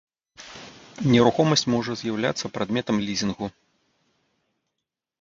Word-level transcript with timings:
Нерухомасць 1.11 1.65
можа 1.75 1.91
з'яўляцца 2.03 2.45
прадметам 2.57 2.95
лізінгу. 3.07 3.55